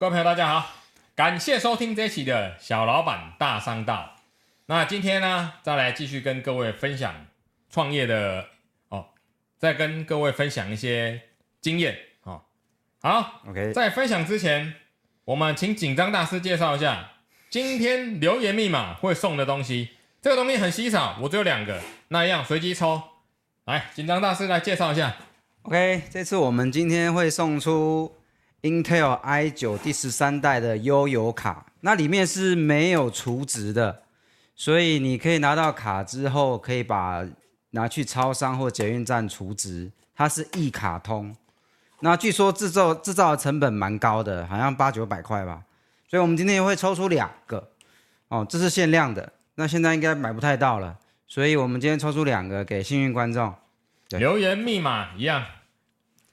[0.00, 0.70] 各位朋友，大家好，
[1.14, 4.16] 感谢收听这一期的小老板大商道。
[4.64, 7.26] 那今天呢，再来继续跟各位分享
[7.68, 8.46] 创业的
[8.88, 9.08] 哦，
[9.58, 11.20] 再跟各位分享一些
[11.60, 12.40] 经验哦。
[13.02, 14.72] 好，OK，在分享之前，
[15.26, 17.10] 我们请紧张大师介绍一下
[17.50, 19.90] 今天留言密码会送的东西。
[20.22, 21.78] 这个东西很稀少，我只有两个，
[22.08, 23.02] 那一样随机抽。
[23.66, 25.14] 来，紧张大师来介绍一下。
[25.64, 28.16] OK，这次我们今天会送出。
[28.62, 34.02] Intel i9 第十三代的悠游卡，那里面是没有储值的，
[34.54, 37.26] 所以你可以拿到卡之后，可以把
[37.70, 41.34] 拿去超商或捷运站储值，它是一卡通。
[42.00, 45.62] 那据说制造制造的成本蛮高的，好像八九百块吧。
[46.06, 47.70] 所以我们今天会抽出两个，
[48.28, 53.54] 哦，这是限量的，那现在应该买不太到了，所以我们今天抽出两个给幸运观众。
[54.10, 55.42] 留言密码一样，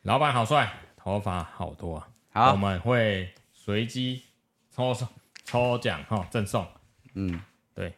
[0.01, 2.07] 老板好帅，头发好多啊。
[2.37, 4.21] 好，我们会随机
[4.69, 4.95] 抽
[5.43, 6.67] 抽奖哈，赠送。
[7.15, 7.41] 嗯，
[7.73, 7.95] 对。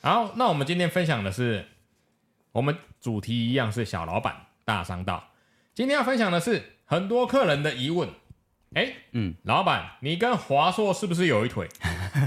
[0.00, 1.66] 好，那我们今天分享的是，
[2.52, 5.32] 我们主题一样是小老板大商道。
[5.74, 8.08] 今天要分享的是很多客人的疑问。
[8.74, 11.68] 哎，嗯，老板，你跟华硕是不是有一腿？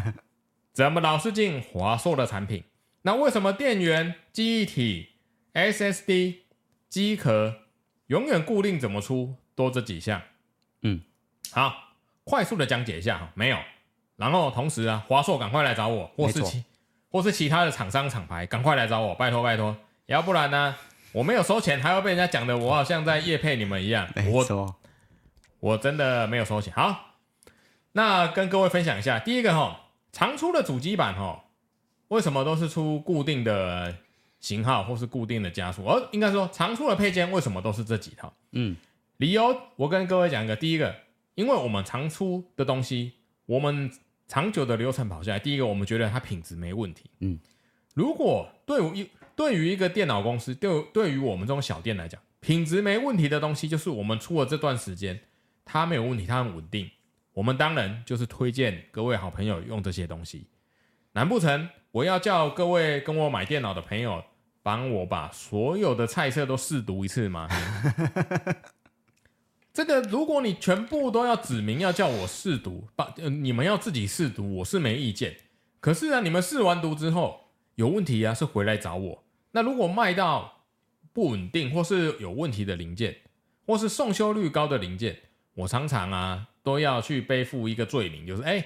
[0.74, 2.66] 怎么老是进华硕的产品？
[3.04, 5.12] 那为什么电源、记忆体、
[5.54, 6.40] SSD、
[6.90, 7.62] 机壳
[8.08, 8.78] 永远固定？
[8.78, 9.38] 怎么出？
[9.56, 10.22] 多这几项。
[10.82, 11.02] 嗯，
[11.52, 11.74] 好，
[12.24, 13.58] 快速的讲解一下哈，没有，
[14.16, 16.64] 然后同时啊，华硕赶快来找我，或是其
[17.10, 20.76] 或是其他的厂商厂牌，赶快来找我，拜托拜托，要不然呢，
[21.14, 24.76] 我没有收钱，还要被人家讲的我好像在业配你们一样，没错，
[25.60, 26.72] 我我真的没有收钱。
[26.74, 27.16] 好，
[27.94, 31.46] 那跟各位分享一下，第一个哈，常出的主机板哈，
[32.10, 33.96] 为什么都是出固定的
[34.40, 35.86] 型号或是固定的加速？
[35.86, 38.32] 而应该说常出的配件为什么都是这几套？
[38.52, 38.76] 嗯。
[39.18, 40.56] 理由，我跟各位讲一个。
[40.56, 40.96] 第一个，
[41.34, 43.14] 因为我们常出的东西，
[43.48, 43.92] 我们
[44.28, 47.10] 长久的流程跑下来，第一个，我们觉得它品质没问题。
[47.22, 47.40] 嗯，
[47.96, 55.20] 如果对于对于一个电脑公司，对对于我们这种小店来讲，品质没问题的东西，就是我们出了这段时间，
[55.66, 56.88] 它没有问题，它很稳定。
[57.34, 60.48] 我们当然就是推荐各位好朋友用这些东西。
[61.14, 64.24] 难不成我要叫各位跟我买电脑的朋友
[64.62, 67.48] 帮我把所有的菜色都试读一次吗？
[69.78, 75.38] 这个，如果你全部都要指明要叫我试毒，把呃你们要自己试毒，我是没意见。
[75.80, 77.42] 可是啊，你们试完毒之后
[77.76, 79.24] 有问题啊，是回来找我。
[79.52, 80.64] 那如果卖到
[81.14, 83.18] 不稳定或是有问题的零件，
[83.68, 85.16] 或是送修率高的零件，
[85.54, 88.66] 我常常啊都要去背负一个罪名，就是哎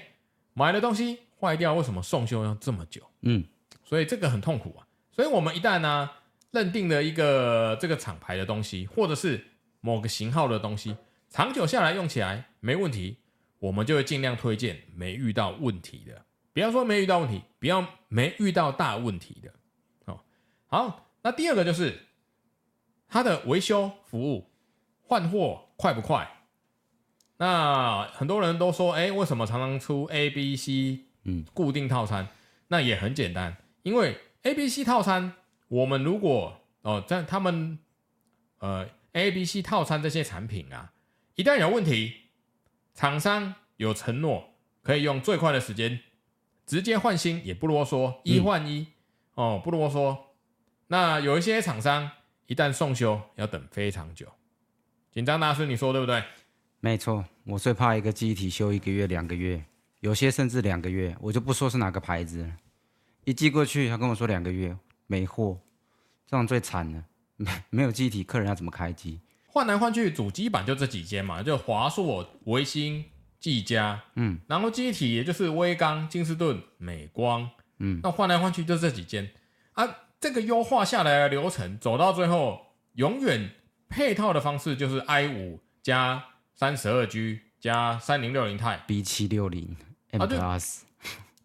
[0.54, 3.02] 买的东西坏掉，为什么送修要这么久？
[3.20, 3.44] 嗯，
[3.84, 4.88] 所以这个很痛苦啊。
[5.14, 9.44] 所以我们一旦呢、啊、认定了一个这个厂牌的东西，或者是
[9.82, 10.96] 某个型号的东西，
[11.28, 13.18] 长久下来用起来没问题，
[13.58, 16.24] 我们就会尽量推荐没遇到问题的。
[16.52, 19.52] 不要说没遇到问题，不要没遇到大问题的。
[20.06, 20.20] 哦，
[20.68, 22.06] 好，那第二个就是
[23.08, 24.52] 它的维修服务
[25.02, 26.30] 换货快不快？
[27.38, 32.28] 那很多人都说，哎，为什么常常出 A、B、C 嗯固定套餐？
[32.68, 35.32] 那也很简单，因为 A、B、C 套餐，
[35.66, 37.80] 我们如果哦在他们
[38.58, 38.88] 呃。
[39.12, 40.92] A、B、C 套餐这些产品啊，
[41.34, 42.14] 一旦有问题，
[42.94, 46.00] 厂商有承诺可以用最快的时间
[46.64, 48.86] 直接换新，也不啰嗦，一换一、
[49.34, 50.16] 哦，不啰嗦。
[50.86, 52.10] 那有一些厂商
[52.46, 54.26] 一旦送修要等非常久，
[55.10, 56.22] 紧张大师你说对不对？
[56.80, 59.62] 没错，我最怕一个机体修一个月、两个月，
[60.00, 62.50] 有些甚至两个月，我就不说是哪个牌子，
[63.24, 65.60] 一寄过去他跟我说两个月没货，
[66.26, 67.04] 这样最惨了。
[67.70, 69.20] 没有记忆体，客人要怎么开机？
[69.46, 73.04] 换来换去，主机板就这几间嘛，就华硕、微星、
[73.38, 79.30] 技嘉，嗯，然后记忆体也就是威刚、金士顿、美光，嗯，那换来换去就这几间
[79.72, 79.86] 啊。
[80.22, 83.50] 这个优化下来的流程，走到最后，永远
[83.88, 86.22] 配套的方式就是 i 五加
[86.54, 89.76] 三十二 G 加三零六零钛 B 七六零
[90.12, 90.82] M Plus，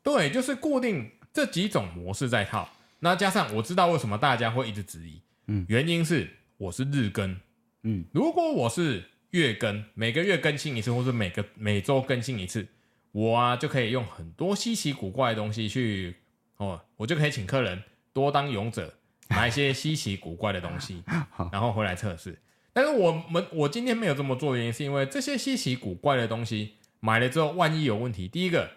[0.04, 2.70] 对，就是固定这几种模式在套。
[3.00, 5.20] 那加上我知道为什么大家会一直质疑。
[5.48, 7.38] 嗯，原因是我是日更，
[7.84, 12.68] 嗯，如果我是月更，每个月更新一次，或者每个每周更新一次，
[13.14, 16.16] 我啊就可以用很多稀奇古怪的东西去
[16.58, 18.94] 哦，我就可以请客人多当勇者，
[19.30, 21.02] 买一些稀奇古怪的东西，
[21.52, 22.38] 然后回来测试。
[22.74, 28.70] 但是我们我今天没有这么做，原因是因为这些稀奇古怪的东西买了之后，万一有问题，第一个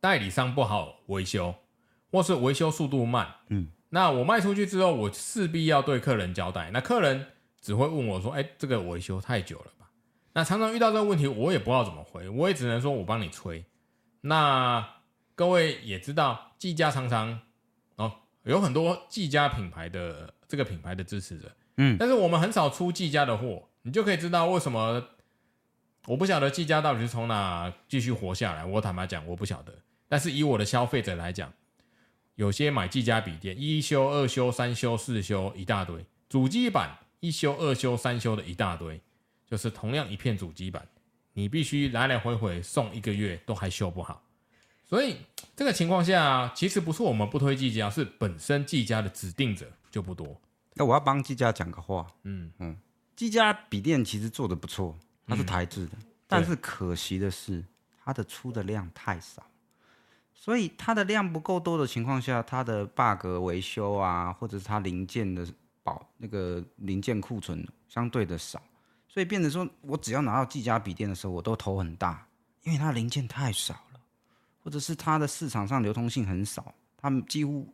[0.00, 1.54] 代理商不好维修，
[2.10, 3.68] 或是维修速度慢，嗯。
[3.94, 6.68] 那我卖出去之后，我势必要对客人交代。
[6.72, 7.28] 那客人
[7.60, 9.88] 只会问我说：“哎，这个维修太久了吧？”
[10.34, 13.64] 那常常遇到这个问题，我也不知道怎么回，我也只能说我帮你催。
[14.22, 14.84] 那
[15.36, 17.38] 各位也知道，技嘉常常
[17.94, 18.12] 哦
[18.42, 25.06] 有很多技嘉品牌的这个品牌的支持者，嗯，但是我们很少出技嘉的货，你就可以知道为什么。
[26.08, 29.72] 我不晓得技嘉到底是从哪继续活下来，我坦白讲我不晓得。
[30.08, 31.52] 但是以我的消费者来讲，
[32.36, 39.00] 有些买技嘉笔电，一修、二修、三修、四修一大堆，主机板一修、二修、三修的一大堆，
[39.46, 40.86] 就是同样一片主机板，
[41.32, 44.22] 你必须来来回回送一个月都还修不好。
[44.84, 45.16] 所以
[45.56, 50.40] 这个情况下，其实不是我们不推技嘉，是本身技嘉的指定者就不多。
[50.74, 52.52] 那我要帮技嘉讲个话，嗯。
[52.58, 52.76] 嗯，
[53.16, 54.98] 技嘉笔电其实做的不错。
[55.26, 57.64] 它是台制的，嗯，但是可惜的是，
[58.04, 59.42] 它的出的量太少，
[60.44, 65.46] 所以它的量不够多的情况下，它的 bug 维修啊，或者是它零件的
[65.82, 68.60] 保那个零件库存相对的少，
[69.08, 72.28] 所以变成说我只要拿到技嘉笔电的时候，我都头很大，
[72.64, 74.00] 因为它零件太少了，
[74.62, 77.66] 或者是它的市场上流通性很少，他们几乎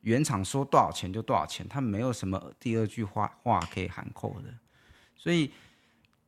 [0.00, 4.48] 原厂说多少钱就多少钱，它没有什么第二句话话可以含扣的，
[5.16, 5.52] 所以。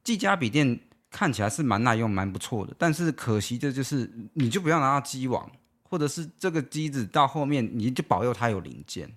[0.05, 0.81] 技嘉笔电
[1.11, 5.51] 看起来是蛮耐用、蛮不错的，但是可惜的就是，你就不要拿到机网，
[5.89, 9.11] 或者是这个机子到后面，你就保佑它有零件。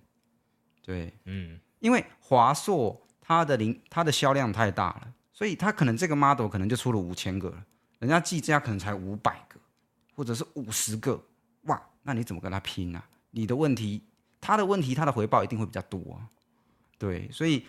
[0.83, 7.65] 对，嗯，因为华硕它的零它的销量太大了，所以它可能这个 model 可能就出了五千个了，
[7.99, 9.59] 人家技嘉可能才五百个，
[10.15, 11.23] 或者是五十个，
[11.63, 13.03] 哇，那你怎么跟他拼啊？
[13.31, 14.01] 你的问题，
[14.39, 16.27] 他的问题，他的回报一定会比较多啊。
[16.97, 17.65] 对，所以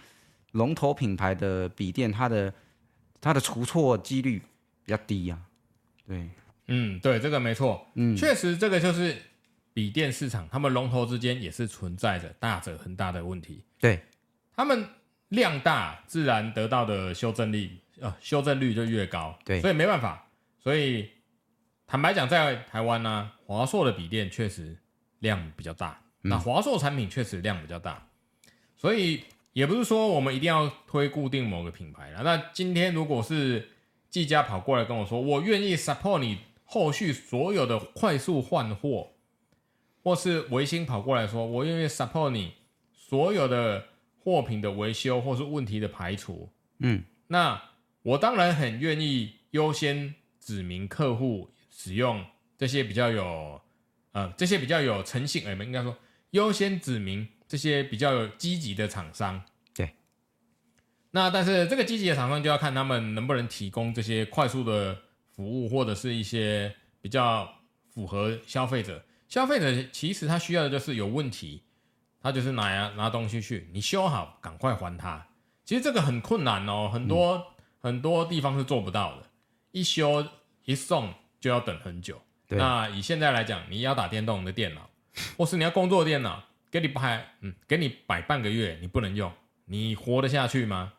[0.53, 2.53] 龙头品牌的笔电，它的
[3.21, 4.43] 它的出错几率
[4.85, 5.47] 比较低呀、啊，
[6.07, 6.31] 对，
[6.73, 9.15] 嗯，对，这个没错，嗯，确实这个就是
[9.75, 14.01] 笔电市场，他们龙头之间也是存在着大者恒大的问题，对，
[14.57, 14.87] 他们
[15.29, 20.27] 量大，自然得到的修正力，呃，修正率就越高，对，所以没办法，
[20.59, 21.11] 所以
[21.87, 24.77] 坦白讲，在台湾呢、啊，华硕的笔电确实
[25.19, 28.09] 量比较大，嗯、那华硕产品确实量比较大，
[28.77, 29.25] 所以。
[29.55, 32.23] 也不是说我们一定要推固定某个品牌了。
[32.23, 33.69] 那今天如果是
[34.09, 36.39] 技嘉跑过来跟我说，我愿意 support 你
[36.73, 39.13] 后续所有的快速换货，
[40.03, 42.55] 或是维星跑过来说，我愿意 support 你
[42.95, 43.85] 所有的
[44.25, 46.49] 货品的维修或是问题的排除，
[46.79, 47.63] 嗯，那
[48.03, 52.25] 我当然很愿意优先指明客户使用
[52.57, 53.61] 这些比较有
[54.13, 55.95] 呃这些比较有诚信，哎，应该说
[56.31, 57.29] 优先指明。
[57.53, 59.43] 这些比较有积极的厂商，
[59.75, 59.91] 对。
[61.11, 64.97] 那但是这个积极的厂商就要看他们能不能提供这些快速的
[65.35, 67.53] 服务，或者是一些比较
[67.89, 69.03] 符合消费者。
[69.29, 71.63] 消费者其实他需要的就是有问题，
[72.21, 75.27] 他就是拿呀拿东西去，你修好赶快还他。
[75.65, 77.45] 其实这个很困难哦，很多、嗯、
[77.81, 79.27] 很多地方是做不到的。
[79.71, 80.27] 一修
[80.65, 82.21] 一送就要等很久。
[82.49, 84.91] 那以现在来讲，你要打电动的电脑，
[85.37, 86.43] 或是你要工作的电脑。
[86.71, 89.31] 给你摆，嗯，给你摆半个月，你不能用，
[89.67, 90.91] 你活得下去吗？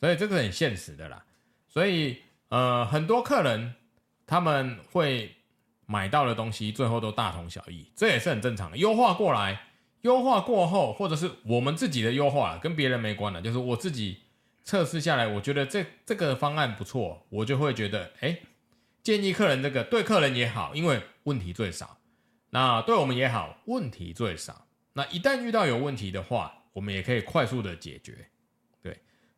[0.00, 1.24] 所以这个很现实的啦。
[1.68, 2.18] 所以，
[2.48, 3.74] 呃，很多客人
[4.26, 5.34] 他们会
[5.86, 8.76] 买到的东西，最后都大同小异，这也是很正常的。
[8.76, 9.60] 优化过来，
[10.02, 14.22] 优化过后，或者是我们自己的优化，跟别人没关的，就是我自己
[14.62, 18.38] 测试下来，我觉得这这个方案不错，我就会觉得，哎，
[19.02, 21.98] 建议客人这个对客人也好，因为问题最少，
[22.50, 24.66] 那对我们也好，问题最少。
[24.94, 28.30] 那一旦遇到有问题的话，我们也可以快速的解决，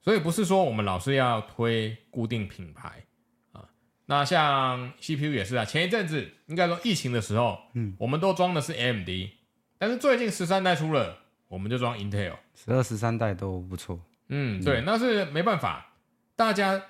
[0.07, 3.05] 所以不是说我们老是要推固定品牌
[3.51, 3.69] 啊。
[4.05, 9.09] 那像 CPU 也是啊，前一阵子应该说疫情的时候，嗯，我们都装的是 AMD，
[9.79, 14.01] 但是最近十三代出了，我们就装 Intel，十二、十三代都不错。
[14.29, 15.95] 嗯，对，那是没办法，
[16.37, 16.81] 大家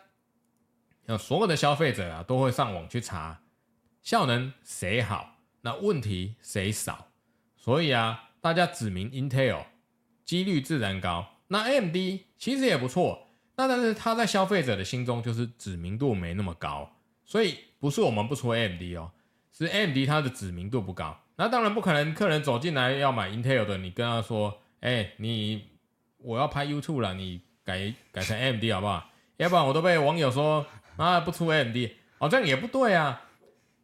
[1.18, 3.40] 所有的消费者啊都会上网去查
[4.02, 7.08] 效能谁好，那问题谁少，
[7.56, 8.24] 所以啊。
[8.38, 9.64] 大家指明 Intel
[10.24, 11.96] 几率自然高，那 AMD
[12.38, 16.90] 其实也不错，那但是它在消费者的心中就是知名度没那么高，
[17.24, 19.10] 所以不是我们不出 AMD 哦，
[19.52, 21.18] 是 AMD 它的知名度不高。
[21.36, 25.64] 那当然不可能，客人走进来要买 Intel 的，你跟他说，哎、你
[26.18, 29.10] 我要拍 YouTube 了，你改改成 MD 好不好？
[29.36, 30.66] 要不然我都被网友说
[30.96, 33.22] 啊不出 MD，好、哦、像也不对啊。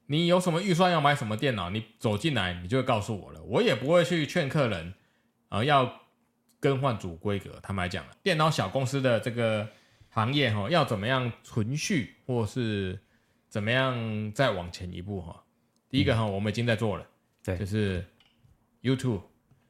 [0.07, 1.71] 你有什么预算要买什么电脑？
[1.71, 3.43] 你走进来，你就会告诉我了。
[3.45, 4.95] 我也不会去劝客人，
[5.49, 6.02] 啊、要
[6.63, 7.59] 更换主规格。
[7.61, 9.69] 坦白讲，电脑小公司的这个
[10.09, 12.97] 行业哈，要怎么样存续，或是
[13.49, 15.43] 怎么样再往前一步哈？
[15.91, 17.05] 第一个哈、嗯，我们已经在做了，
[17.43, 18.05] 对，就是
[18.81, 19.23] YouTube。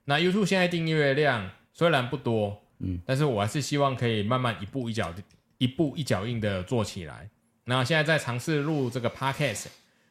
[0.05, 5.15] 那 YouTube 现在订阅量虽然不多，嗯，但是我还是希望可以慢慢一步一脚、
[5.57, 7.31] 一步一脚印的做起来。
[7.65, 9.69] 那现在在尝试录这个 podcast，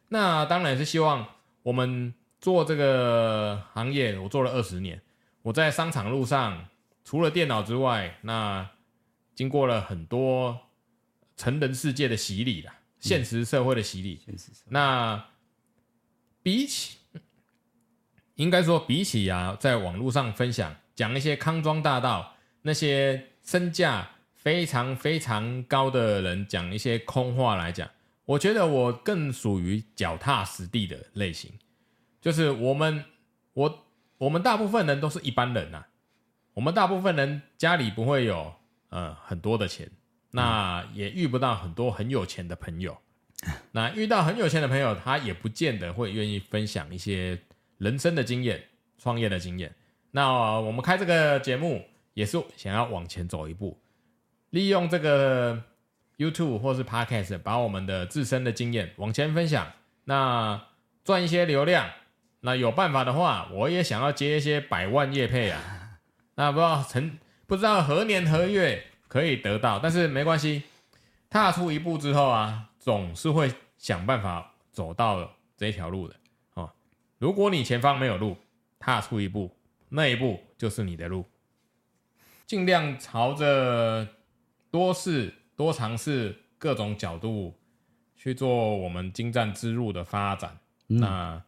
[0.08, 1.28] 那当然是希望
[1.62, 5.00] 我们做这个行业，我做了二十年，
[5.44, 6.66] 我在商场路上
[7.04, 8.70] 除了电脑之外，那
[9.36, 10.60] 经过了很多
[11.36, 14.22] 成人世界的洗礼了，现实社会的洗礼。
[14.28, 14.36] 嗯、
[14.70, 15.26] 那
[16.42, 16.98] 比起，
[18.36, 24.10] 应该说比起啊，在网络上分享讲一些康庄大道那些身价。
[24.42, 27.88] 非常非常高的人讲一些空话来讲，
[28.26, 31.52] 我觉得我更属于脚踏实地的类型，
[32.20, 33.06] 就是我们
[33.54, 33.86] 我
[34.18, 35.88] 我们大部分人都是一般人呐、啊，
[36.54, 38.54] 我们大部分人家里不会有
[38.90, 39.90] 呃很多的钱，
[40.32, 42.98] 那也遇不到很多很有钱的朋友，
[43.72, 47.40] 那遇到很有钱的朋友，他也不见得会愿意分享一些
[47.78, 48.64] 人生的经验、
[48.98, 49.74] 创业的经验。
[50.12, 50.30] 那
[50.60, 53.80] 我们开这个节目也是想要往前走一步。
[54.50, 55.64] 利用这个
[56.18, 59.72] YouTube 或是 Podcast，把我们的自身的经验往前分享，
[60.04, 60.62] 那
[61.06, 61.90] 赚一些流量。
[62.42, 65.81] 那有办法的话，我也想要接一些百万业配啊。
[66.36, 70.64] 那不知道成不知道何年何月可以得到，但是没关系，
[71.30, 76.16] 踏出一步之后啊，总是会想办法走到这一条路的
[76.54, 76.72] 哦。
[77.18, 78.38] 如果你前方没有路，
[78.80, 79.56] 踏出一步，
[79.90, 81.26] 那一步就是你的路，
[82.46, 84.08] 尽量朝着。
[84.72, 87.54] 多试多尝试各种角度
[88.16, 90.58] 去做我们精湛之路的发展。
[90.88, 91.44] 嗯、那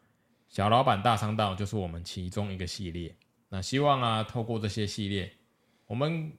[0.49, 3.15] 小老板大商道就是我们其中一个系列。
[3.53, 5.31] 那希望啊，透过这些系列，
[5.85, 6.31] 我们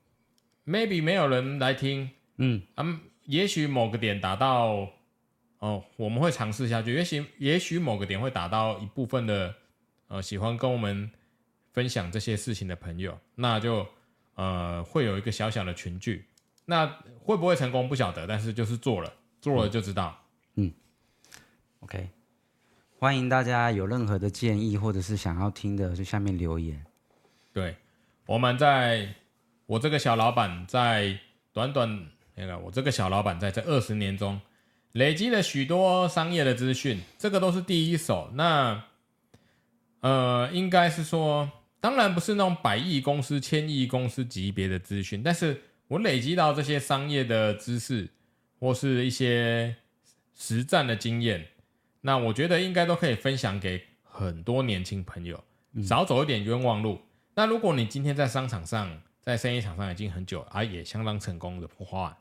[0.66, 4.88] maybe 没有人来听，嗯，啊，也许某个点达到
[5.60, 6.92] 哦，我们会尝试下去。
[6.92, 9.54] 也许也许某个点会达到一部分的
[10.08, 11.08] 呃喜欢跟我们
[11.70, 13.86] 分享这些事情的朋友，那就
[14.34, 16.26] 呃会有一个小小的群聚。
[16.64, 16.84] 那
[17.20, 20.20] 会不会成功不晓得，但是就是做了，做了就知道。
[20.56, 20.72] 嗯，嗯
[21.78, 22.08] ，OK，
[22.98, 26.84] 欢迎大家有任何的建议或者是想要听的，就下面留言。
[27.54, 27.74] 对，
[28.26, 29.14] 我们在，
[29.64, 31.18] 我这个小老板在
[31.54, 34.38] 短短那个，我这个小老板在这二十年中
[34.92, 38.30] 累积了许多商业的资讯，这个都是第一手。
[38.34, 38.84] 那
[40.00, 45.62] 呃，应该是说，当然不是那种百亿公司、千亿公司级别的资讯，但是。
[45.86, 48.08] 我累积到这些商业的知识，
[48.58, 49.76] 或是一些
[50.34, 51.46] 实战的经验，
[52.00, 55.44] 那我觉得应该都可以分享给很多年轻朋友，
[55.86, 56.98] 少走一点冤枉路。
[57.34, 62.16] 那如果你今天在商场上，在生意场上已经很久，而也相当成功的话，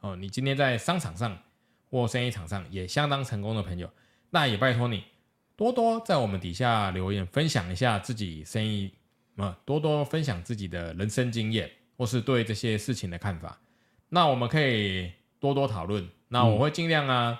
[0.00, 1.38] 哦，你今天在商场上
[1.90, 3.90] 或生意场上也相当成功的朋友，
[4.30, 5.04] 那也拜托你
[5.56, 8.92] 多多在我们底下留言，分享一下自己生意，
[9.36, 11.70] 啊，多多分享自己的人生经验。
[12.00, 13.60] 或是对这些事情的看法，
[14.08, 16.08] 那我们可以多多讨论。
[16.28, 17.38] 那我会尽量啊，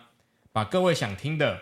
[0.53, 1.59] 把各位想听的，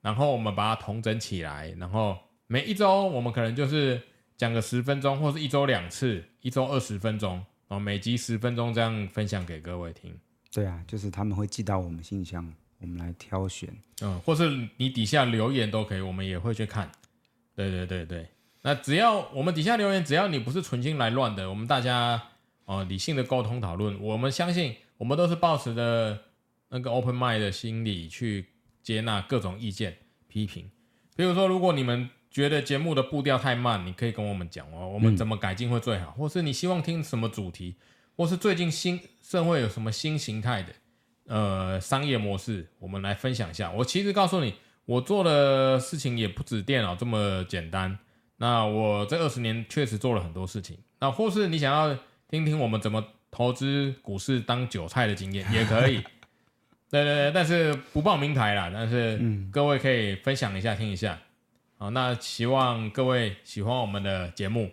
[0.00, 2.18] 然后我们把它统整起来，然后
[2.48, 4.02] 每一周我们可能就是
[4.36, 7.36] 讲个十分钟，或是一周两次，一周二十分钟，
[7.68, 10.14] 然后每集十分钟这样分享给各位听。
[10.52, 13.68] 对啊，就是他们会寄到我们信箱，我们来挑选。
[14.02, 16.90] 嗯，或是你底下留言都可以，我们也会去看。
[17.54, 18.26] 对对对对。
[18.62, 22.20] 那只要我们底下留言，只要你不是存心来乱的，我们大家
[22.64, 26.18] 哦、呃、理性的沟通讨论，我们相信我们都是抱持的
[26.68, 28.46] 那个 open mind 的心理去
[28.82, 30.70] 接纳各种意见批评。
[31.14, 37.76] 比如说，如果你们觉得节目的步调太慢，你可以跟我们讲哦，我们怎么改进会最好，嗯、或是你希望听什么主题，
[38.14, 40.70] 或是最近新社会有什么新形态的
[41.28, 43.70] 呃商业模式，我们来分享一下。
[43.70, 44.52] 我其实告诉你，
[44.84, 47.98] 我做的事情也不止电脑这么简单。
[48.36, 56.02] 那我这二十年确实做了很多事情，那或是你想要听听我们怎么投资股市当韭菜的经验 也可以，
[56.90, 59.18] 对对对，但是不报名台啦，但是
[59.50, 61.18] 各位可以分享一下听一下，
[61.78, 64.70] 好，那希望各位喜欢我们的节目，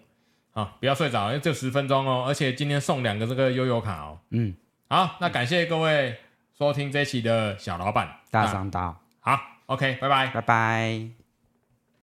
[0.52, 4.56] 好，不要睡着，因为就十分钟哦，而且今天送两个这个悠悠卡哦，嗯，
[4.88, 6.16] 好，那感谢各位
[6.58, 8.20] 收听这期的小老板。
[8.32, 11.23] 大商道，好，OK，拜拜，拜拜。